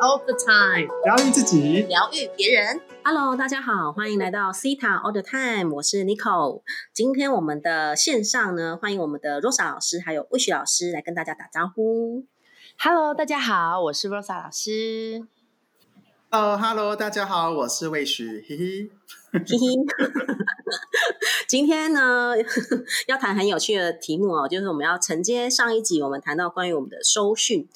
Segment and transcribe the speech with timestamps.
[0.00, 2.80] all the time，疗愈自己，疗愈别人。
[3.04, 6.62] Hello，大家好，欢迎来到 Cita All the Time，我是 Nicole。
[6.92, 12.24] 今天我们的线上呢，欢迎我们的 Rosa 老师还有 Wish 老师来跟大家打招呼。
[12.78, 15.26] Hello，大家好，我是 Rosa 老师。
[16.36, 18.90] Hello，Hello，，大家好，我是魏许，嘿嘿。
[19.30, 19.46] 嘿嘿，
[21.46, 22.32] 今天呢
[23.06, 27.68] 要谈很有趣的题目哦，就是我们要承接上一集我们谈到关于我们的收讯，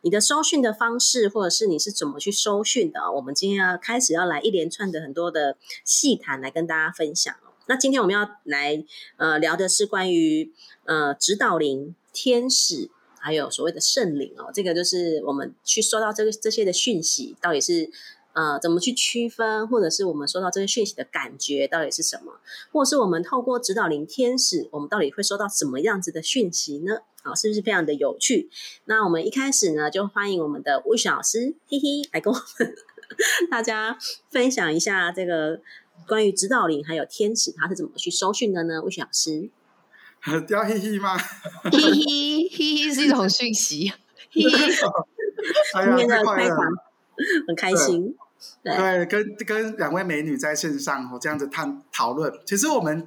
[0.00, 7.52] 你的收讯的方式，或者是你是怎么去收讯的、我们今天要开始要来一连串的很多的细谈来跟大家分享哦。
[7.66, 8.82] 那今天我们要来
[9.18, 10.54] 呃聊的是关于
[10.86, 12.88] 呃指导灵、天使。
[13.26, 17.90] 还有所谓的圣灵哦，这个就是我们去收到这个这些的讯息，到底是
[18.34, 22.34] 呃怎么去区分，或者是我们收到这些讯息的感觉到底是什么，
[22.70, 26.98] 或者是我们透过指导灵天使，我们到底会收到什么样子的讯息呢？
[27.24, 28.48] 好，是不是非常的有趣？
[28.84, 32.76] 那我们一开始呢，就欢迎我们的魏老师，嘿嘿，来跟我们
[33.50, 33.98] 大家
[34.30, 35.60] 分享一下这个
[36.06, 38.80] 关于指导灵还有天使，他是怎么去收讯的呢？
[38.82, 39.50] 魏老师。
[40.48, 41.16] 要嘿嘿吗？
[41.64, 43.92] 嘿嘿嘿嘿是一种讯息，
[44.32, 44.72] 嘿嘿。
[45.74, 46.58] 哎呀，今天的开场
[47.46, 48.16] 很开心。
[48.62, 52.32] 对对，跟跟两位美女在线上哦，这样子探讨论。
[52.44, 53.06] 其实我们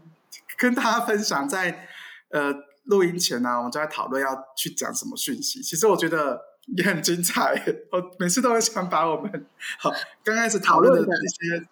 [0.58, 1.88] 跟大家分享在，
[2.30, 2.54] 呃
[2.86, 5.62] 录音前呢、我们就在讨论要去讲什么讯息。
[5.62, 6.42] 其实我觉得
[6.78, 9.46] 也很精彩，我每次都会想把我们
[9.78, 9.92] 好
[10.24, 11.68] 刚开始讨论的一些，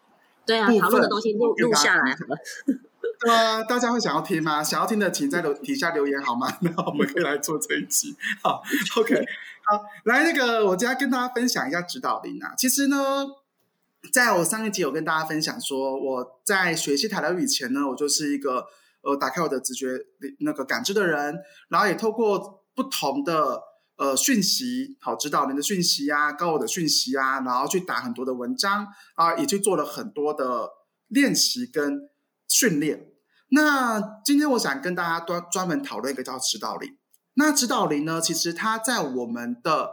[0.47, 2.37] 对啊讨论的东西录录下来好了。
[3.19, 4.63] 对啊，大家会想要听吗？
[4.63, 6.47] 想要听的，请在留底下留言好吗？
[6.61, 8.15] 那我们可以来做这一集。
[8.43, 8.61] 好
[8.97, 9.15] ，OK，
[9.63, 12.53] 好，来那个，我今天跟大家分享一下指导灵啊。
[12.55, 13.25] 其实呢，
[14.13, 18.67] 在我上一集有跟大家分享说，我在学习塔疗语前呢，我就是一个
[19.01, 19.87] 呃打开我的直觉
[20.41, 23.59] 那个感知的人，然后也透过不同的
[23.97, 30.69] 呃讯息，好指导灵的讯息啊，高我的讯息啊，然后去打很多的文章啊，也去做了很多的
[31.07, 32.09] 练习跟
[32.47, 33.07] 训练。
[33.49, 36.97] 那今天我想跟大家专专门讨论一个叫指导灵。
[37.35, 39.91] 那指导灵呢，其实它在我们的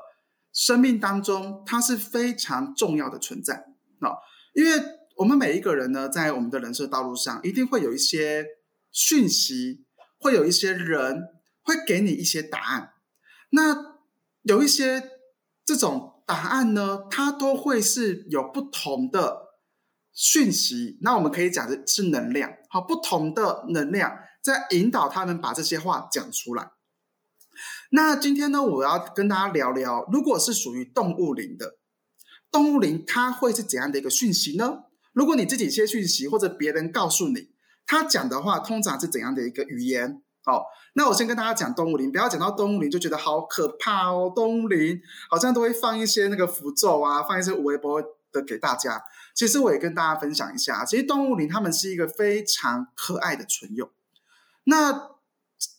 [0.52, 3.66] 生命当中，它是非常重要的存在
[4.00, 4.10] 啊、
[4.54, 4.82] 因为
[5.16, 8.44] 我们每一个人呢，在我们的人生道路上，一定会有一些
[8.90, 9.84] 讯息，
[10.18, 11.22] 会有一些人
[11.62, 12.90] 会给你一些答案。
[13.50, 13.93] 那
[14.44, 15.02] 有一些
[15.64, 19.54] 这种答案呢，它都会是有不同的
[20.12, 20.98] 讯息。
[21.02, 26.70] 那我们可以讲的是能量，好，不同的能量在引导他们把这些话讲出来。
[27.90, 31.78] 那今天呢，我要跟大家聊聊，如果是属于动物灵的，
[32.50, 34.84] 动物灵它会是怎样的一个讯息呢？
[35.12, 37.50] 如果你自己接讯息，或者别人告诉你，
[37.86, 40.22] 他讲的话通常是怎样的一个语言？
[40.44, 44.30] 好，那我先跟大家讲动物灵，不要讲到动物灵就觉得好可怕哦。
[44.36, 45.00] 动物灵
[45.30, 49.02] 好像都会放一些那个符咒啊，放一些微博的给大家。
[49.34, 53.90] 其实我也跟大家分享一下，其实动物灵它们是一个非常可爱的存有。
[54.64, 55.10] 那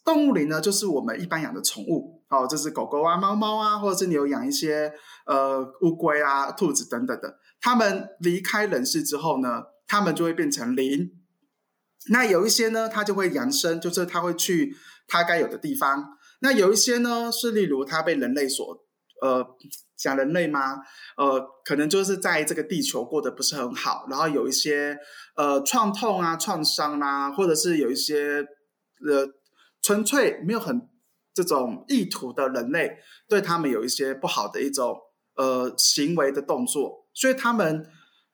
[0.04, 4.92] 动物灵呢，就是我们一般养的宠物，哦，就是狗狗啊、猫猫啊，或者是你有养一些
[5.28, 7.38] 呃乌龟啊、兔子等等的。
[7.62, 11.12] 它们离开人世之后呢，它们就会变成灵。
[12.10, 14.76] 那有一些呢，它就会扬升，就是它会去
[15.08, 16.18] 它该有的地方。
[16.42, 18.78] 那有一些呢，是例如它被人类所
[19.22, 19.46] 呃
[19.96, 20.78] 讲人类吗？
[21.18, 24.98] 呃，可能就是在这个地球过得不是很好，然后有一些
[25.36, 28.46] 呃创痛啊、创伤啊，或者是有一些
[29.08, 29.28] 呃
[29.82, 30.82] 纯粹没有很
[31.34, 34.96] 这种意图的人类，对他们有一些不好的一种
[35.36, 37.88] 呃行为的动作，所以他们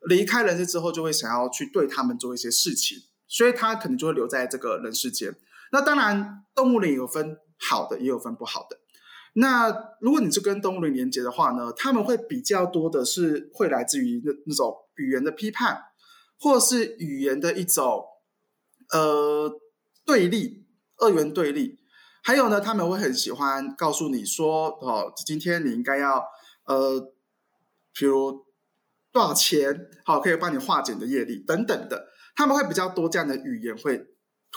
[0.10, 2.98] 离开人世之后，就会想要去对他们做一些事情。
[3.32, 5.34] 所以他可能就会留在这个人世间。
[5.72, 8.78] 那当然，动物灵有分好的，也有分不好的。
[9.36, 15.82] 那如果你是跟动物灵连接的话呢，他们会比较多的是会来自于那那种语言的批判，
[16.38, 18.04] 或是语言的一种
[18.92, 19.50] 呃
[20.06, 21.80] 对立、二元对立。
[22.22, 26.22] 还有呢，他们会很喜欢告诉你说，哦，今天你应该要
[26.66, 27.14] 呃，
[27.94, 28.46] 比如
[29.14, 32.11] 多少钱，好，可以帮你化解你的业力等等的。
[32.42, 34.08] 他们会比较多这样的语言会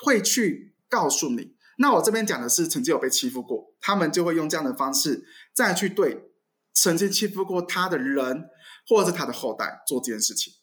[0.02, 1.54] 会去告诉你。
[1.76, 6.30] 那我这边讲的是曾经有被欺负过，他们就会用这样的方式再去对
[6.72, 8.48] 曾经欺负过他的人
[8.88, 10.54] 或者是他的后代做这件事情。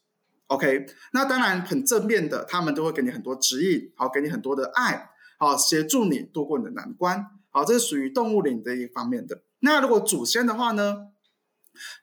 [0.47, 7.23] OK，那当然很正面的，他们都会给你很多指引，好，给你很多的爱，好，协助你度过你的难关。
[7.51, 9.43] 好，这是属于动物灵的一方面的。
[9.59, 11.09] 那如果祖先的话呢，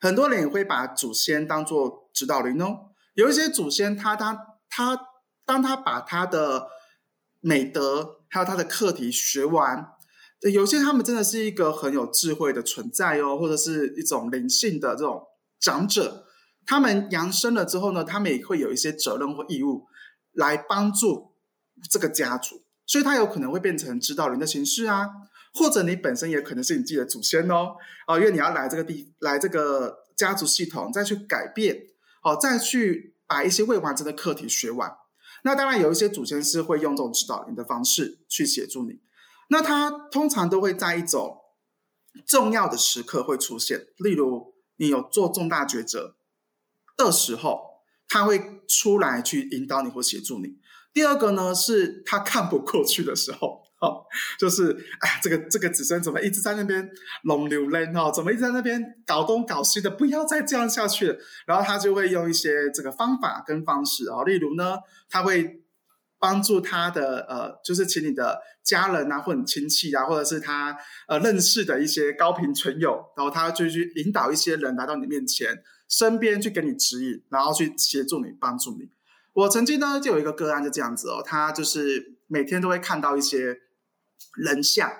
[0.00, 2.90] 很多人也会把祖先当做指导灵哦。
[3.14, 4.38] 有一些祖先他，他
[4.70, 5.07] 他
[5.48, 6.68] 当他把他的
[7.40, 9.92] 美德还有他的课题学完，
[10.52, 15.22] 有些他们真的是一个很有智慧的存在哦，或者是一种灵性的这种
[15.58, 16.26] 长者，
[16.66, 19.86] 他们扬升了之后呢，他们也会有一些责任或义务
[20.32, 21.32] 来帮助
[21.90, 25.08] 这个家族，所以他有可能会变成指导人的形式啊，
[25.54, 31.86] 或者你本身也可能是你自己的祖先哦，啊，因为你要来这个地，来这个家族系统，再去改变，
[32.22, 34.92] 哦，再去把一些未完成的课题学完。
[35.44, 39.00] 那当然有一些祖先是会用这种指导灵的方式去协助你，
[39.48, 41.38] 那他通常都会在一种
[42.26, 46.16] 重要的时刻会出现，例如你有做重大抉择
[46.96, 50.58] 的时候，他会出来去引导你或协助你。
[50.92, 53.67] 第二个呢，是他看不过去的时候。
[53.80, 54.04] 哦，
[54.40, 56.90] 就是哎，这个这个子孙怎么一直在那边
[57.22, 58.10] 龙流泪哦？
[58.12, 59.88] 怎么一直在那边搞东搞西的？
[59.88, 61.16] 不要再这样下去了。
[61.46, 64.78] 然后他就会用一些这个方法跟方式哦，例如呢，
[65.08, 65.62] 他会
[66.18, 70.76] 帮助他的呃，就是请你的家人啊，或者亲戚啊，或者是他
[71.06, 75.56] 呃认识的一些高频存友，然后他就去引导一些人来到你面前
[75.88, 78.90] 身边去给你指引，然后去协助你帮助你。
[79.34, 83.56] 我曾经呢就有一个个案就这样子哦，他就是每天都会看到一些。
[84.36, 84.90] 人像，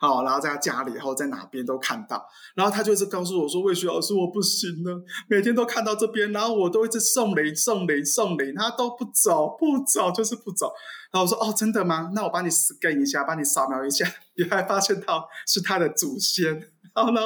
[0.00, 10.72] 好，然后在他家里，然后在哪边都看到，然后他就是告诉我说：“魏雪老师，我不行了，每天都看到这边，然后我都一直送礼、送礼、送礼，他都不走，不走就是不走。”
[11.10, 12.12] 然后我说：“哦，真的吗？
[12.14, 16.52] 那我帮你 scan 一下，帮你扫描一下，原来发现到是他的祖先。
[16.94, 17.20] 然后呢，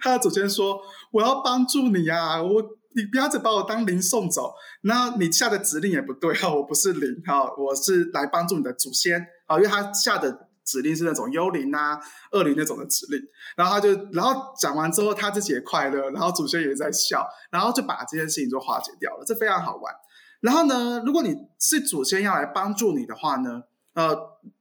[0.00, 0.80] 他的祖先说：
[1.12, 2.62] 我要帮助你啊，我
[2.94, 11.98] 你不要只把我当灵送走，然后你下的指令也不对哈，我不是灵哈，我是来帮助你的祖先啊，因为他下的。”指令是那种幽灵啊、
[12.32, 13.22] 恶灵那种的指令，
[13.56, 19.94] 然后他就，然后讲完之后，他自己也快乐，然后祖先也在笑，然后就把这件事情就化解掉了，这非常好玩。
[20.40, 23.62] 然后呢，如果你是祖先要来帮助你的话呢，
[23.94, 24.14] 呃，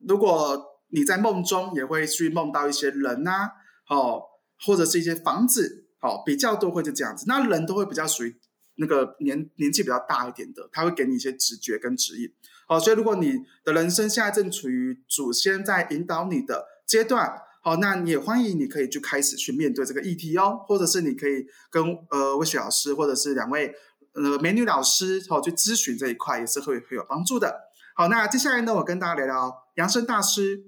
[0.08, 3.50] 如果你在梦中也会去梦到一些人呐，
[3.90, 4.22] 哦，
[4.66, 8.40] 或者是一些房子，哦，比较多会是这样子，那人都会比较属于
[8.76, 12.30] 那个年年纪比较大一点的，他会给你一些直觉跟指引。
[12.68, 23.74] 好，所以如果你的人生现在正处于祖先在引导你的阶段，好，那你也欢迎你可以就开始去面对这个议题哦，或者是你可以跟呃魏雪老师或者是两位
[24.14, 27.56] 呃美女老师好去咨询这一块，也是会会有帮助的。
[27.96, 30.66] 好，那接下来呢，我跟大家聊聊扬生大师。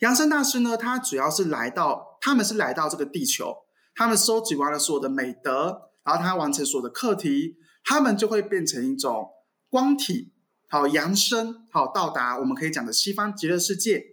[0.00, 3.54] 扬生大师呢，他主要是来到，他们是来到这个地球，
[3.94, 9.28] 他们收集完了所有的美德，然后他完成所有的课题，他们就会变成一种
[9.68, 10.32] 光体。
[10.72, 14.04] 好扬升，好到达我们可以讲的西方极乐世界，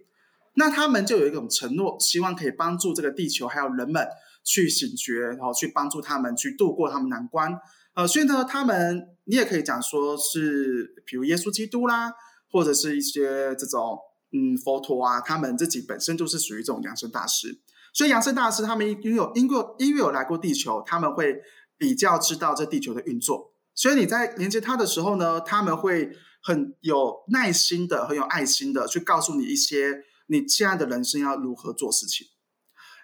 [0.54, 4.04] 那他们就有一种承诺，希望可以帮助这个地球还有人们
[4.42, 7.56] 去醒觉，然后去帮助他们去度过他们难关。
[7.94, 12.12] 呃，所以呢，他们你也可以讲说是，比如耶稣基督啦，
[12.50, 13.96] 或者是一些这种
[14.32, 17.60] 嗯佛陀啊，他们自己本身就是属于这种扬升大师。
[17.94, 21.40] 所以扬升大师他们因为有因为因为有来过地球，他们会
[21.76, 23.52] 比较知道这地球的运作。
[23.76, 26.10] 所以你在连接他的时候呢，他们会。
[26.48, 32.26] 很有耐心的，很有爱心的，去告诉你一些你现在的人生要如何做事情。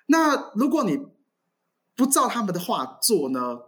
[0.06, 0.98] 那如果你
[1.94, 3.58] 不照他们的话做呢，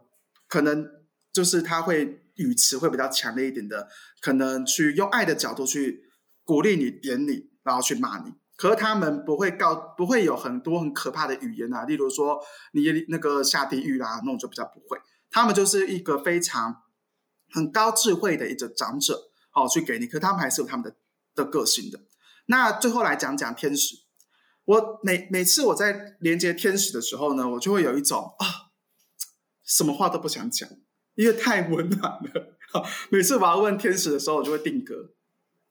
[0.48, 0.88] 可能
[1.30, 3.86] 就是他会语词会比较强烈一点的，
[4.22, 6.08] 可能去用爱的角度去
[6.42, 8.32] 鼓励你、点你，然后去骂你。
[8.56, 12.40] 可是他们不会告，不会有很多很可怕的语言啊，例如说
[12.72, 14.98] 你那个下地狱啦，那种就比较不会。
[15.30, 16.76] 他们就是一个非常
[17.50, 19.25] 很高智慧的一个长者。
[19.56, 20.94] 哦，去给你，可他们还是有他们的
[21.34, 21.98] 的个性的。
[22.44, 23.96] 那最后来讲讲天使，
[24.66, 28.68] 我每每次我在连接天使的时候呢，我就会有一种啊，
[29.64, 30.68] 什么话都不想讲，
[31.14, 32.58] 因为太温暖了。
[33.08, 35.14] 每次我要问天使的时候，我就会定格。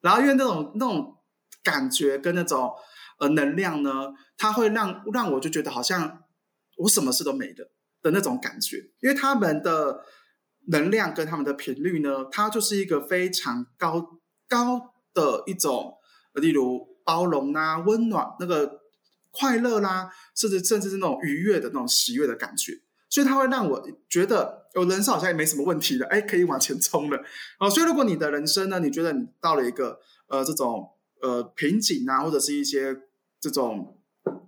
[0.01, 1.17] 然后因为那种那种
[1.61, 2.73] 感觉跟那种
[3.19, 6.23] 呃能量呢，它会让让我就觉得好像
[6.77, 7.69] 我什么事都没的
[8.01, 10.03] 的那种感觉，因为他们的。
[10.67, 15.97] 能量跟他们的频率呢，它就是一个非常高高的一种，
[16.33, 18.81] 例如包容啊、温暖、那个
[19.31, 22.79] 快乐啦，甚至甚至是那种愉悦的那种喜悦的感觉，
[23.09, 27.23] 所以它会让我觉得，我人生好像也没什么问题了，哎，可以往前冲了。
[27.59, 30.89] 哦，所以如果你的人生呢，你觉得你到了一个呃这种
[31.21, 33.01] 呃瓶颈啊，或者是一些
[33.39, 33.97] 这种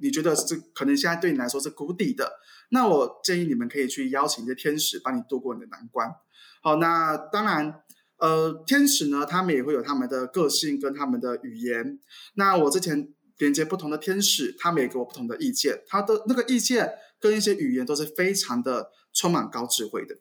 [0.02, 2.40] 你觉得是可能现在对你来说是谷底的。
[2.70, 6.14] 那我建议你们可以去邀请一些天使帮你度过你的难关。
[6.62, 7.82] 好，那当然，
[8.18, 11.98] 呃，天使呢，他们也会有他们的个性跟他们的语言。
[12.34, 20.18] 那我之前连接不同的天使，他们也给我不同的意见，他的那个意见跟一些语言都是非常的充满高智慧的。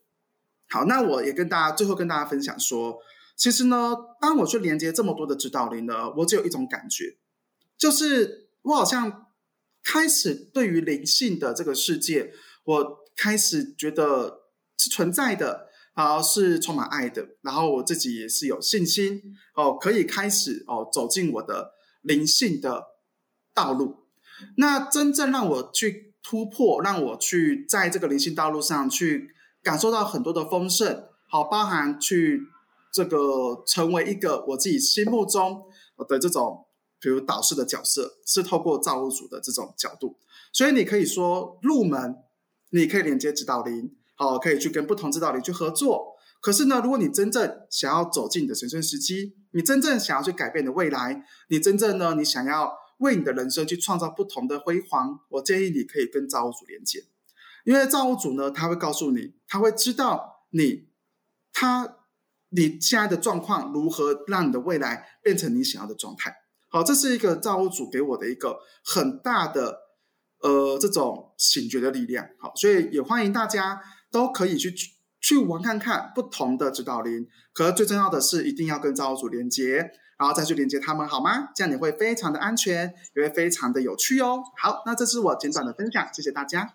[0.68, 2.98] 好，那我也跟大家最后跟大家分享说，
[3.34, 7.16] 其实呢，当我去连接这么多的指导灵呢，我只有一种感觉，
[7.76, 9.25] 就是我好像。
[9.88, 12.32] 开始对于灵性的这个世界，
[12.64, 14.40] 我开始觉得
[14.76, 17.24] 是存在的，啊，是充满爱的。
[17.42, 19.22] 然后我自己也是有信心
[19.54, 21.70] 哦，可以开始哦走进我的
[22.02, 22.82] 灵性的
[23.54, 24.08] 道路。
[24.56, 29.30] 那真正让我去突破，让我去在这个灵性道路上去
[29.62, 32.40] 感受到很多的丰盛，好，包含去
[32.92, 35.62] 这个成为一个我自己心目中
[36.08, 36.64] 的这种。
[37.00, 40.18] 比如导师的角色是透过造物主的这种角度，
[40.52, 42.16] 所以你可以说入门，
[42.70, 46.16] 你可以连接指导灵，好，可以去跟不同指导灵去合作。
[46.40, 57.04] 可是呢，如果你真正想要走进你的神圣时机，你真正想要去改变你的未来，你真正呢，你想要为你的人生去创造不同的辉煌，我建议你可以跟造物主连接，
[57.64, 60.88] 因为造物主呢，他会告诉你，他会知道你，
[61.52, 61.96] 他
[62.50, 66.36] 你现在的状况如何让你的未来变成你想要的状态。
[66.68, 69.78] 好，这是一个造物主给我的一个很大的
[70.42, 72.26] 呃这种醒觉的力量。
[72.38, 73.80] 好，所以也欢迎大家
[74.10, 74.74] 都可以去
[75.20, 77.26] 去玩看看不同的指导灵。
[77.52, 79.90] 可是最重要的是，一定要跟造物主连接。
[80.18, 81.48] 然后再去连接他们，好吗？
[81.54, 84.42] 这样你会非常的安全，也会非常的有趣哦。
[84.56, 86.72] 好，那这是我简短的分享，谢谢大家。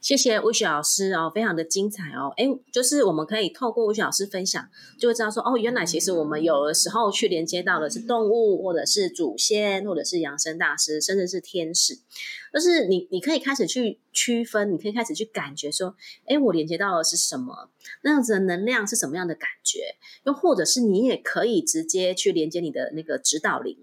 [0.00, 2.32] 谢谢吴雪老师哦，非常的精彩哦。
[2.36, 11.98] 哎，就是我们可以透过吴雪老师分享，就会知道说，哦，原来其实我们有的时候去连接到的是动物，或者是祖先，或者是养生大师，甚至是天使。
[12.52, 15.94] 就是你，你可以开始去区分，你可以开始去感觉说，
[16.26, 17.70] 哎，我连接到的是什么？
[18.02, 19.96] 那样子的能量是什么样的感觉？
[20.24, 23.76] 又或者是你也可以直接去连接你的那个指导灵。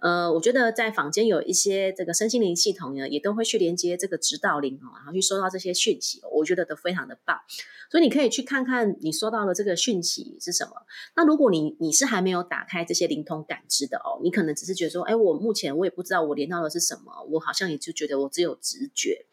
[0.00, 7.40] 呃，我觉得在坊间有一些这个身心灵系统呢，也都会去连接这个指导灵哦，然后去收到这些讯息，我觉得都非常的棒。
[7.90, 10.72] 所以你可以去看看你收到的这个讯息是什么。
[11.16, 19.26] 那如果你你是还没有打开这些灵通感知的哦，你可能只是觉得说，哎，我目前我也不知道我连到的是什么，我好像也就觉得我只有直觉。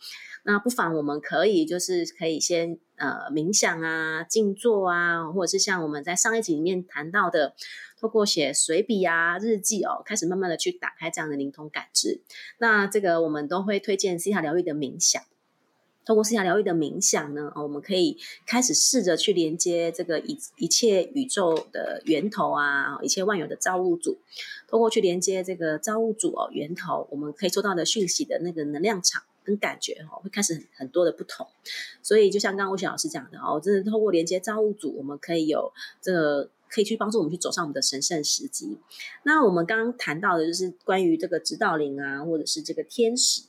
[0.48, 7.56] 那不妨我们可以就是可以先呃冥想啊、静坐啊，或者是像我们在上一集里面谈到的，
[8.00, 12.22] 透过写随笔啊、日记哦，开始慢慢的去打开这样的灵通感知。
[12.60, 15.20] 那这个我们都会推荐西塔疗愈的冥想。
[16.06, 24.20] 通过思想疗愈的冥想呢，我们可以开始试着去连接这个一一切宇宙的源头啊，一切万有的造物主。
[24.68, 31.48] 通过去连接这个造物主哦，源头，我们可以收到的讯息的那个能量场跟感觉哈，会开始很多的不同。
[32.02, 35.72] 所以就像刚刚吴雪老师讲的哦，真的透过连接造物主，我们可以有
[36.02, 38.78] 这个可以去帮助我们去走上我们的神圣时机。
[39.24, 43.44] 那我们刚刚谈到的就是关于这个指导灵啊，或者是这个天使。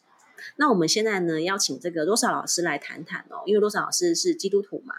[0.57, 4.95] 那我们现在呢，邀请这个罗莎老师来谈谈哦，因为罗莎老师是基督徒嘛。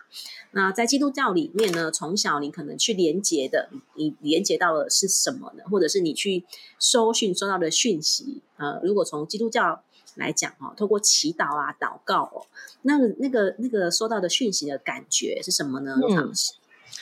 [0.52, 5.64] 那在基督教里面呢，从小你可能去连接的，你连接到的是什么呢？
[5.70, 6.44] 或者是你去
[6.80, 8.42] 收讯收到的讯息？
[8.58, 9.84] 呃，如果从基督教
[10.18, 12.46] 来讲哦，透过祈祷啊、祷告哦，
[12.82, 15.96] 那个、那个、那个收到的讯息的感觉是什么呢？
[15.96, 16.54] 老师，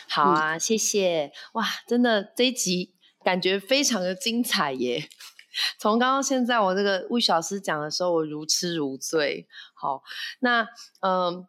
[0.07, 2.93] 好啊，谢谢哇，真的这一集
[3.23, 5.09] 感觉非常的精彩耶。
[5.79, 9.47] 从刚刚现在，我这个魏小师讲的时候，我如痴如醉。
[9.73, 10.03] 好，
[10.39, 10.67] 那
[10.99, 11.47] 嗯，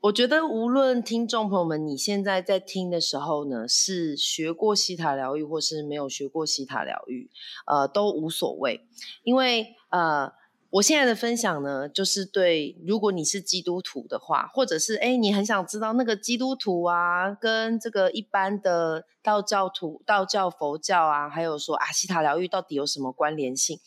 [0.00, 7.30] 我觉得无论听众朋友们你现在在听的时候呢，是学过西塔疗愈，或是没有学过西塔疗愈，
[7.66, 8.86] 呃，都无所谓，
[9.22, 10.32] 因为呃。
[10.72, 23.78] 我现在的分享呢，就是对如果你是基督徒的话，或者是哎，你很想知道那个基督徒啊，跟这个一般的道教徒、道教、佛教啊，还有说啊西塔疗愈到底有什么关联性？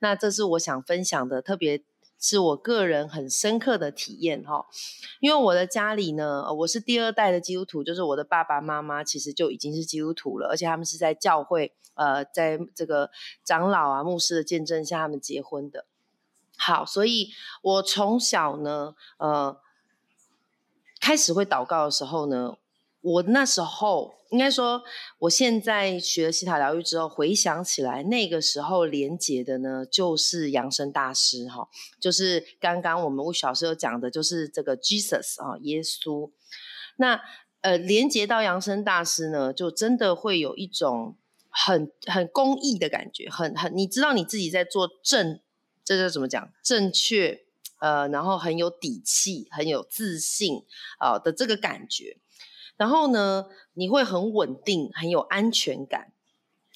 [0.00, 1.82] 那这是我想分享的，特别
[2.20, 4.66] 是我个人很深刻的体验哈。
[5.20, 13.10] 因为我的家里呢，我是第二代的基督徒，就是我的爸爸妈妈其实就已经是基督徒了，而且他们是在教会呃，在这个
[13.42, 15.86] 长老啊、牧师的见证下他们结婚的。
[16.56, 17.30] 好，所以
[17.62, 19.60] 我从小呢，呃，
[21.00, 22.56] 开始会祷告的时候呢，
[23.02, 24.82] 我那时候应该说，
[25.20, 31.68] 我现在学了西塔疗愈之后，回想起来，那个时候连接的呢，就是扬声大师哈，
[32.00, 36.30] 就是刚刚我们吴小师有讲的，就是这个 Jesus 啊，耶稣。
[36.96, 37.20] 那
[37.60, 41.16] 呃，连接到扬声大师呢，就真的会有一种
[41.50, 45.38] 很很公益的感觉，很很，你知道你自己在做正。
[45.86, 46.52] 这就怎么讲？
[46.64, 47.44] 正确，
[47.78, 50.64] 呃，然后很有底气、很有自信
[50.98, 52.18] 啊的这个感觉。
[52.76, 56.12] 然后呢，你会很稳定、很有安全感。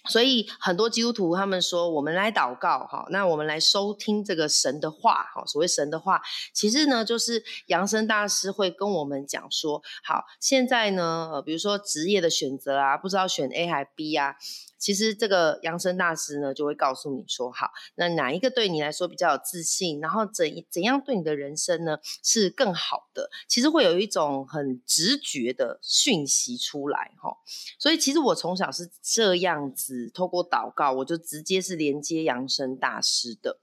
[0.09, 6.23] 所以很多基督徒他们说：“我们来祷告，哈，那我们来收听这个神的话，哈，所谓神的话，
[6.55, 14.37] 其实呢，就是扬声大师会跟我们讲说：好，现在呢，呃，比如说职业的选择啊，不知道选 A 还 B 啊。”
[14.81, 23.31] 其实这个扬声大师呢就会告诉你说，好，那哪一个对你来说比较有自信，然后怎怎样对你的人生呢是更好的？
[23.47, 27.37] 其实会有一种很直觉的讯息出来哈。
[27.79, 33.61] 所以其实我从小是这样子，透过祷告，我就直接是连接扬声大师的。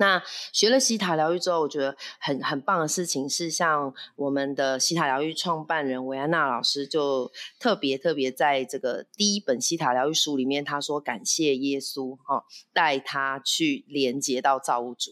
[0.00, 0.20] 那
[0.52, 15.10] 学了西塔疗愈之后，我觉得很很棒的事情是，像我们的西塔疗愈创办人维安娜老师，就特别特别在这个第一本西塔疗愈书里面，他说感谢耶稣哈，带他去连接到造物主。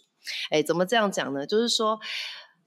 [0.51, 1.47] 哎，怎么这样讲呢？
[1.47, 2.01] 就是说。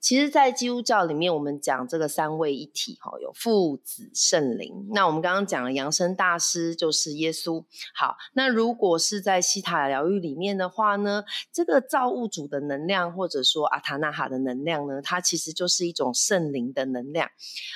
[0.02, 4.88] 其实，在基督教里面，我们讲这个三位一体，哈，有父子圣灵。
[4.90, 7.64] 那我们刚刚讲了，扬声大师就是耶稣。
[7.94, 17.30] 好，那如果是在西塔疗愈里面的话呢，这个造物主的能量，或者说阿塔纳哈的能量呢，它其实就是一种圣灵的能量。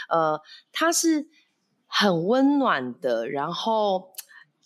[0.09, 0.41] 呃，
[0.71, 1.27] 它是
[1.85, 4.15] 很温暖的，然后，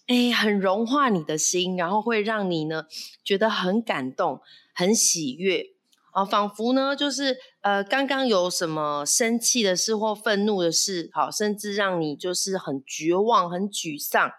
[0.08, 2.86] 哎，很融化你的心，然后会让你呢
[3.22, 4.40] 觉得很感动、
[4.74, 5.76] 很喜悦。
[6.20, 14.30] 啊，仿佛呢，就是呃，刚刚有什么生气的事或愤怒的事，好，甚至让你就是很绝望、很沮丧，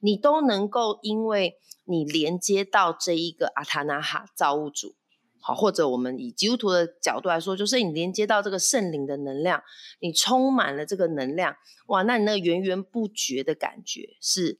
[0.00, 1.54] 你都能够因为
[1.86, 4.94] 你连接到这一个阿塔纳哈造物主，
[5.40, 9.62] 好，或者我们以基督徒的角度来说，就是你连接到这个圣灵的能量，
[10.00, 14.58] 你充满了这个能量，哇，那你那源源不绝的感觉是。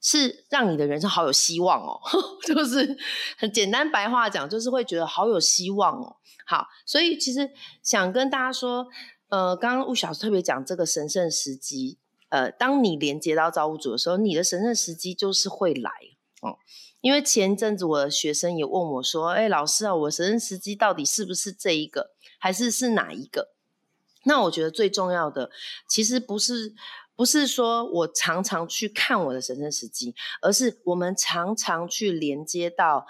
[0.00, 2.00] 是让你的人生好有希望哦，
[2.46, 2.96] 就是
[3.36, 6.16] 很简单白话讲，就是会觉得好有希望哦。
[6.46, 7.50] 好，所以其实
[7.82, 8.86] 想跟大家说，
[9.28, 15.90] 呃，刚刚吴小特别讲这个神圣时机，呃，当你连接到造物主的时候，你的神圣时机就是会来
[16.40, 16.58] 哦。
[17.00, 23.52] 因为前一阵子我的学生也问我说：“哎，老师啊，我神圣时机到底是不是这一个，还是是哪一个？”
[24.24, 25.50] 那我觉得最重要的
[25.88, 26.74] 其实不是。
[27.18, 33.08] 不是说我常常去看我的神圣时机，而是我们常常去连接到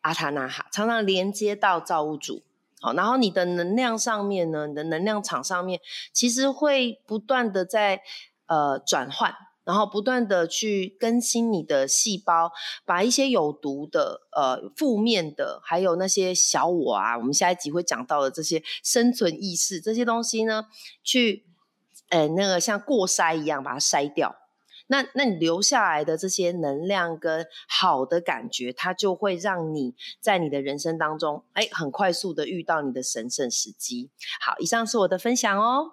[0.00, 2.42] 阿塔纳哈，常常连接到造物主。
[2.80, 5.78] 好，然后你的能量上面呢，你的能量场上面，
[6.14, 8.00] 其实会不断的在
[8.46, 9.34] 呃转换，
[9.64, 12.52] 然后不断的去更新你的细胞，
[12.86, 20.68] 把一些有毒的、呃负面的，还有那些小我啊，我们下一集会讲到的这些生存意识这些东西呢，
[21.04, 21.44] 去。
[22.12, 24.36] 呃，那个像过筛一样把它筛掉，
[24.88, 34.10] 那那你留下来的这些能量跟好的感觉，它就会让你在你的人生当中，哎，很快速的遇到你的神圣时机。
[34.40, 35.92] 好，以上是我的分享哦。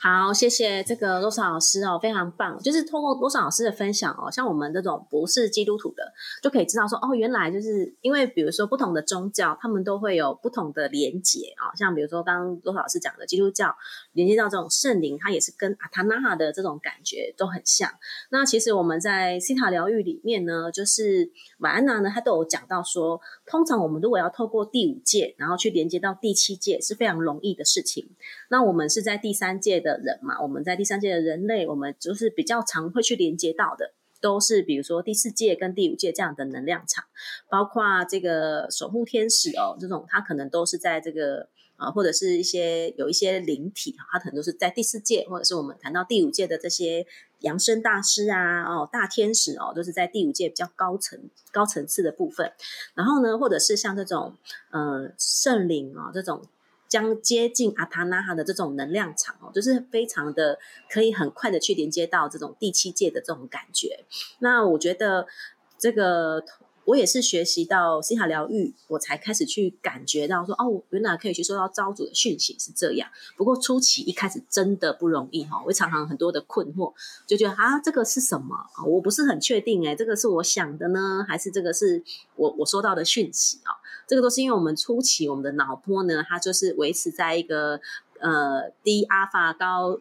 [0.00, 2.56] 好，谢谢这个罗莎老师哦，非常棒。
[2.60, 11.74] 就是通过罗莎老师的分享哦，像我们这种不是基督徒的，就可以知道说哦，原来就是因为比如说不同的宗教，他们都会有不同的连结啊。
[11.74, 13.74] 像比如说刚刚罗莎老师讲的基督教，
[14.18, 17.90] 连接到这种圣灵，它也是跟阿塔纳哈的这种感觉都很像。
[18.30, 28.08] 那其实我们在西塔疗愈里面呢，就是马安娜呢，她都有讲到说，通常我们如果要透过第五界，然后去连接到第七界，是非常容易的事情。
[28.50, 30.00] 那我们是在第三届的。
[30.08, 37.04] 人嘛，我们在第三届的人类，我们就是比较常会去连接到的，都是比如说第四届跟第五届这样的能量场，
[37.50, 47.06] 包括这个守护天使哦，这种它可能都是在这个啊，或者是一些有一些灵体它可能都是在第四届，或者是我们谈到第五届的这些
[47.40, 51.18] 扬声大师啊，哦，大天使哦，都是在第五届比较高层
[51.50, 52.52] 高层次的部分。
[52.94, 54.36] 然后呢，或者是像这种
[54.70, 56.42] 呃圣灵啊这种。
[56.88, 64.06] 将接近阿塔纳哈的这种能量场哦，就是非常的可以很快的去连接到这种第七界的这种感觉。
[64.38, 65.26] 那我觉得
[65.78, 66.42] 这个
[66.88, 73.06] 我也是学习到西塔疗愈，我才开始去感觉到说哦，原来可以去收到招主的讯息是这样。
[73.36, 76.94] 不过初期一开始真的不容易哈，我常常很多的困惑，
[77.26, 82.02] 就觉得啊，这个是什么我不是很确定哎，这个是我想的呢，还是这个是
[82.36, 83.76] 我我收到的讯息啊？
[84.06, 87.78] 这个都是因为我们初期我们的脑波呢，它就是维持在一个
[88.20, 90.00] 呃低阿法高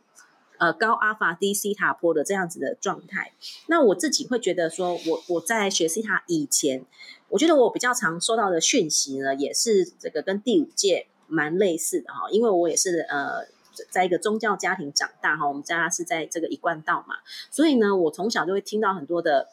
[0.58, 3.34] 呃高阿法低西塔波的这样子的状态。
[3.68, 6.86] 那我自己会觉得说，我我在学西塔以前，
[7.30, 13.46] 我觉得我比较常收到的讯息呢，也是这个跟第五届蛮类似的哈，因为我也是呃
[13.90, 17.16] 在一个宗教家庭长大哈，我们家是在这个一贯道嘛，
[17.52, 19.50] 所以呢，我从小就会听到很多的。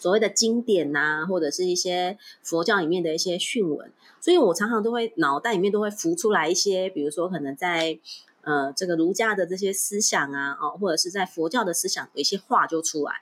[0.00, 7.98] 所谓的经典呐，或者是一些佛教里面的一些训文，所以我常常都会脑袋里面都会浮出来一些，比如说可能在
[8.48, 13.12] 呃这个儒家的这些思想啊，哦，或者是在佛教的思想有一些话就出来。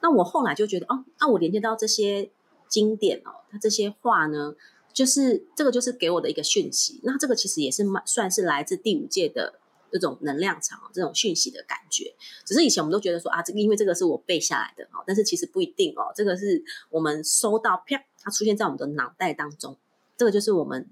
[0.00, 2.30] 那我后来就觉得，哦，那我连接到这些
[2.68, 4.54] 经典哦，它这些话呢，
[4.92, 7.00] 就是这个就是给我的一个讯息。
[7.02, 9.58] 那这个其实也是算是来自第五届的
[9.90, 12.14] 这种能量场、这种讯息的感觉。
[12.44, 19.76] 只是以前我们都觉得说啊，这个因为这个是我背下来的哦，但是其实不一定哦，这个是我们收到啪，它出现在我们的脑袋当中，
[20.16, 20.88] 这个就是我们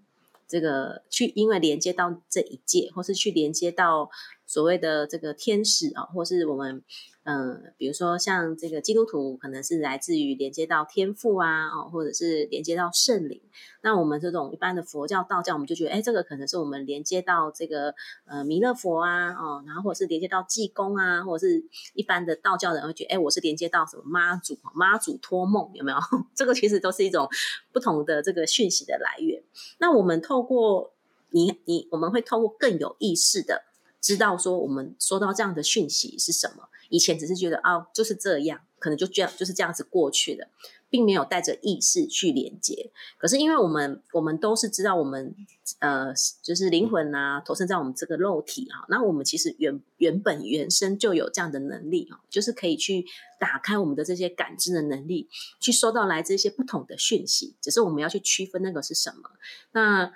[0.47, 4.11] 这个去因为连接到这一界，或是去连接到
[4.47, 6.83] 所谓的这个天使啊，或是我们。
[7.25, 13.41] 嗯，比如说像这个基督徒，可能是来自于连接到天赋啊，哦，或者是连接到圣灵。
[13.81, 17.95] 那我们这种一般的佛教、道教，我们就觉得，哎，这个可能是我们连接到这个
[18.27, 25.99] 呃弥勒佛啊，哦，然后或者是连接到济公啊，或者是一般的道教人会觉得，哎，我是连接到什么妈祖，妈祖托梦，有没有？
[26.37, 27.27] 这个其实都是一种
[27.73, 29.43] 不同的这个讯息的来源。
[29.79, 30.93] 那我们透过
[31.31, 33.63] 你你，我们会透过更有意识的
[33.99, 36.69] 知道说，我们收到这样的讯息是什么。
[36.89, 40.49] 以前只是觉得啊，就是这样，可能就这样，就是这样子过去的，
[40.91, 42.91] 并没有带着意识去连接。
[43.19, 45.35] 可是因为我们，我们都是知道，我们
[45.79, 53.05] 呃，就是灵魂啊，投身在我们这个肉体啊，那我们其实原原本原生就有这样的能力啊，就是可以去
[53.41, 55.29] 打开我们的这些感知的能力，
[55.61, 57.55] 去收到来自一些不同的讯息。
[57.61, 59.31] 只是我们要去区分那个是什么。
[59.73, 60.13] 那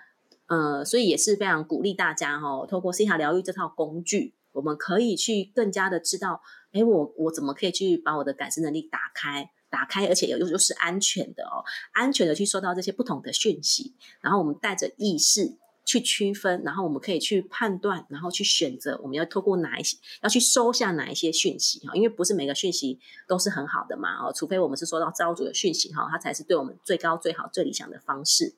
[0.46, 6.42] 呃，所以也是非常鼓励大家哈，透过西塔疗愈这套工具，我们可以去更加的知道。
[6.72, 9.50] 哎，我我怎么可以去把我的感知能力打开？
[9.70, 11.60] 打开，而且又又是安全的哦，
[11.92, 28.54] 安全的去收到这些不同的讯息，然后我们带着意识去区分，然后我们可以去判断，然后去选择我们要透过哪一些，要去收下哪一些讯息哈，因为不是每个讯息都是很好的嘛哦，除非我们是收到造主的讯息哈，它才是对我们最高、最好、最理想的方式。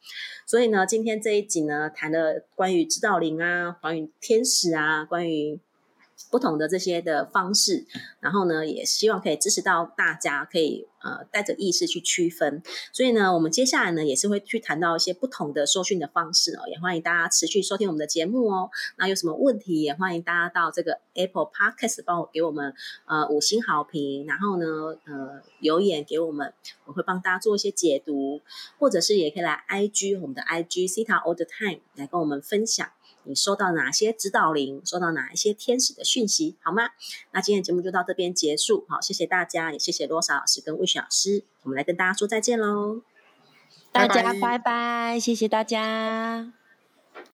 [0.46, 5.60] 所以呢，今天这一集呢，谈了关于指导灵啊，关于天使啊，关于。
[6.30, 7.86] 不同的这些的方式，
[8.20, 12.62] 然后呢，也希望可以支持到大家，可以呃带着意识去区分。
[12.92, 18.70] 所以呢，我们接下来呢也是会去谈到一些不同的收讯的方式哦，也欢迎大家持续收听我们的节目哦。
[18.96, 22.74] 那有什么问题，也欢迎大家到这个 Apple Podcast 帮我给我们
[23.06, 24.66] 呃五星好评，然后呢
[25.06, 26.52] 呃留言给我们，
[26.84, 28.40] 我会帮大家做一些解读，
[28.78, 32.88] 或者是也可以来 IG 我们的 IG Cita All the Time 来跟我们分享。
[33.24, 34.80] 你收到哪些指导灵？
[34.84, 36.56] 收到哪一些天使的讯息？
[36.62, 36.90] 好吗？
[37.32, 38.86] 那今天节目就到这边结束。
[38.88, 41.44] 好，谢谢大家，也谢谢罗莎老师跟魏雪老师。
[41.62, 43.02] 我们来跟大家说再见喽，
[43.92, 46.59] 大家拜拜，谢谢大家。